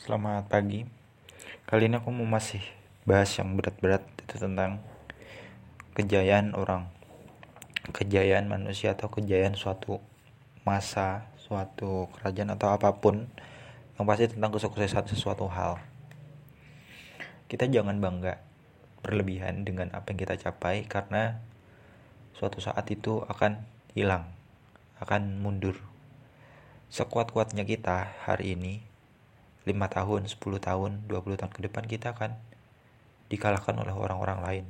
[0.00, 0.88] Selamat pagi.
[1.68, 2.64] Kali ini aku mau masih
[3.04, 4.80] bahas yang berat-berat itu tentang
[5.92, 6.88] kejayaan orang,
[7.92, 10.00] kejayaan manusia atau kejayaan suatu
[10.64, 13.28] masa, suatu kerajaan atau apa pun
[14.00, 15.76] yang pasti tentang kesuksesan sesuatu hal.
[17.52, 18.40] Kita jangan bangga
[19.04, 21.44] berlebihan dengan apa yang kita capai karena
[22.32, 24.32] suatu saat itu akan hilang,
[24.96, 25.76] akan mundur.
[26.88, 28.88] Sekuat-kuatnya kita hari ini
[29.68, 32.32] 5 tahun, 10 tahun, 20 tahun ke depan kita akan
[33.28, 34.66] dikalahkan oleh orang-orang lain.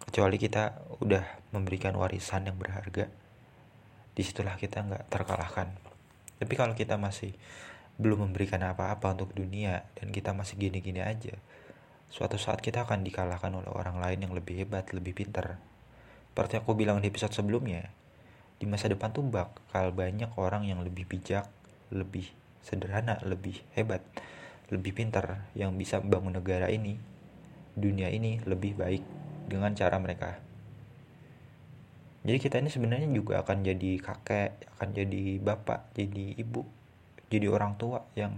[0.00, 3.10] Kecuali kita udah memberikan warisan yang berharga,
[4.14, 5.68] di situlah kita nggak terkalahkan.
[6.40, 7.36] Tapi kalau kita masih
[8.00, 11.36] belum memberikan apa-apa untuk dunia dan kita masih gini-gini aja,
[12.08, 15.60] suatu saat kita akan dikalahkan oleh orang lain yang lebih hebat, lebih pintar.
[16.32, 17.92] Seperti aku bilang di episode sebelumnya,
[18.56, 21.44] di masa depan tuh bakal banyak orang yang lebih bijak,
[21.92, 22.32] lebih
[22.64, 24.04] sederhana, lebih hebat,
[24.70, 26.96] lebih pintar yang bisa membangun negara ini,
[27.74, 29.02] dunia ini lebih baik
[29.50, 30.38] dengan cara mereka.
[32.20, 36.68] Jadi kita ini sebenarnya juga akan jadi kakek, akan jadi bapak, jadi ibu,
[37.32, 38.36] jadi orang tua yang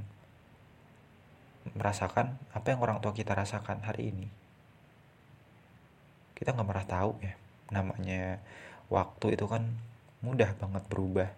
[1.75, 4.29] merasakan apa yang orang tua kita rasakan hari ini.
[6.39, 7.34] Kita nggak pernah tahu ya,
[7.75, 8.39] namanya
[8.86, 9.67] waktu itu kan
[10.23, 11.31] mudah banget berubah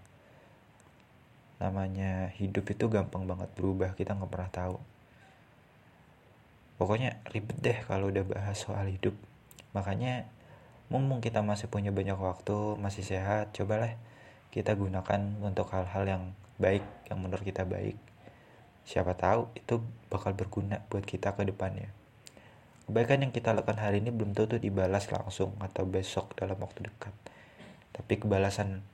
[1.63, 4.77] namanya hidup itu gampang banget berubah kita nggak pernah tahu.
[6.75, 9.15] Pokoknya ribet deh kalau udah bahas soal hidup.
[9.75, 10.27] Makanya
[10.91, 13.95] mumpung kita masih punya banyak waktu masih sehat cobalah
[14.51, 16.23] kita gunakan untuk hal-hal yang
[16.59, 17.99] baik yang menurut kita baik.
[18.85, 19.81] Siapa tahu itu
[20.13, 21.91] bakal berguna buat kita ke depannya.
[22.85, 27.15] Kebaikan yang kita lakukan hari ini belum tentu dibalas langsung atau besok dalam waktu dekat.
[27.97, 28.85] Tapi kebalasan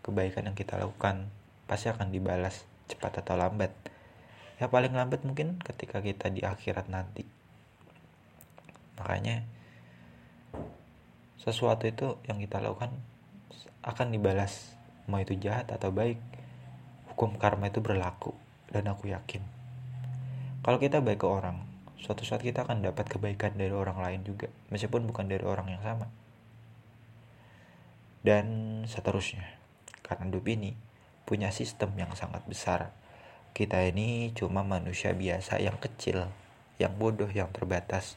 [0.00, 1.28] kebaikan yang kita lakukan
[1.66, 3.74] pasti akan dibalas cepat atau lambat.
[4.56, 7.26] Ya paling lambat mungkin ketika kita di akhirat nanti.
[8.96, 9.44] Makanya
[11.36, 12.94] sesuatu itu yang kita lakukan
[13.84, 14.74] akan dibalas.
[15.06, 16.18] Mau itu jahat atau baik
[17.14, 18.34] hukum karma itu berlaku
[18.74, 19.44] dan aku yakin.
[20.66, 21.62] Kalau kita baik ke orang
[22.02, 25.82] suatu saat kita akan dapat kebaikan dari orang lain juga meskipun bukan dari orang yang
[25.82, 26.10] sama.
[28.26, 29.46] Dan seterusnya.
[30.02, 30.74] Karena hidup ini
[31.26, 32.94] punya sistem yang sangat besar.
[33.52, 36.30] Kita ini cuma manusia biasa yang kecil,
[36.78, 38.14] yang bodoh, yang terbatas.